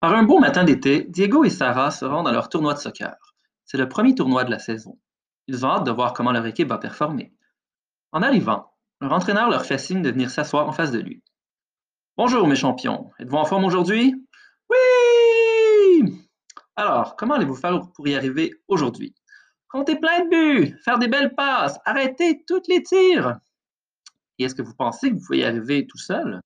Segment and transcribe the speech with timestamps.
[0.00, 3.16] Par un beau matin d'été, Diego et Sarah se rendent à leur tournoi de soccer.
[3.64, 4.98] C'est le premier tournoi de la saison.
[5.46, 7.32] Ils ont hâte de voir comment leur équipe va performer.
[8.12, 11.22] En arrivant, leur entraîneur leur fait signe de venir s'asseoir en face de lui.
[12.18, 14.14] Bonjour mes champions, êtes-vous en forme aujourd'hui?
[14.70, 16.26] Oui!
[16.76, 19.14] Alors, comment allez-vous faire pour y arriver aujourd'hui?
[19.68, 23.38] Comptez plein de buts, faire des belles passes, arrêter toutes les tirs.
[24.38, 26.42] Et est-ce que vous pensez que vous pouvez y arriver tout seul?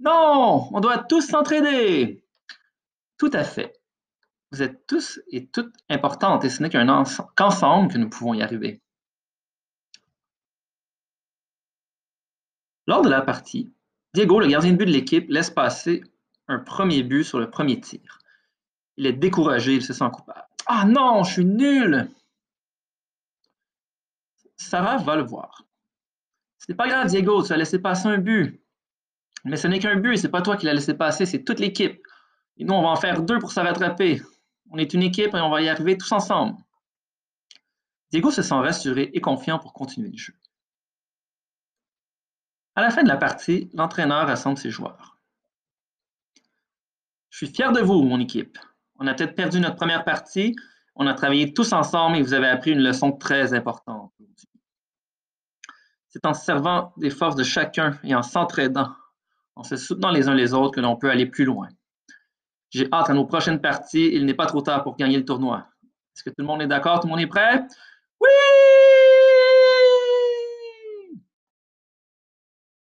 [0.00, 2.23] Non, on doit tous s'entraider.
[3.18, 3.80] Tout à fait.
[4.50, 8.80] Vous êtes tous et toutes importantes et ce n'est qu'ensemble que nous pouvons y arriver.
[12.86, 13.72] Lors de la partie,
[14.12, 16.04] Diego, le gardien de but de l'équipe, laisse passer
[16.48, 18.18] un premier but sur le premier tir.
[18.96, 20.46] Il est découragé, il se sent coupable.
[20.66, 22.08] Ah non, je suis nul!
[24.56, 25.64] Sarah va le voir.
[26.58, 28.62] Ce n'est pas grave, Diego, tu as laissé passer un but.
[29.44, 31.42] Mais ce n'est qu'un but et ce n'est pas toi qui l'as laissé passer, c'est
[31.42, 32.00] toute l'équipe.
[32.56, 34.22] Et nous, on va en faire deux pour se rattraper.
[34.70, 36.56] On est une équipe et on va y arriver tous ensemble.
[38.10, 40.34] Diego se sent rassuré et confiant pour continuer le jeu.
[42.76, 45.18] À la fin de la partie, l'entraîneur rassemble ses joueurs.
[47.30, 48.58] Je suis fier de vous, mon équipe.
[49.00, 50.54] On a peut-être perdu notre première partie.
[50.94, 54.12] On a travaillé tous ensemble et vous avez appris une leçon très importante
[56.08, 58.94] C'est en servant des forces de chacun et en s'entraidant,
[59.56, 61.68] en se soutenant les uns les autres que l'on peut aller plus loin.
[62.74, 64.10] J'ai hâte à nos prochaines parties.
[64.12, 65.68] Il n'est pas trop tard pour gagner le tournoi.
[65.84, 66.98] Est-ce que tout le monde est d'accord?
[66.98, 67.64] Tout le monde est prêt?
[68.20, 68.28] Oui!